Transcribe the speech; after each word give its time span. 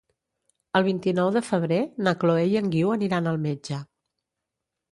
El 0.79 0.85
vint-i-nou 0.87 1.29
de 1.35 1.43
febrer 1.49 1.77
na 2.07 2.15
Chloé 2.25 2.47
i 2.55 2.59
en 2.63 2.73
Guiu 2.77 2.97
aniran 2.97 3.33
al 3.35 3.41
metge. 3.47 3.81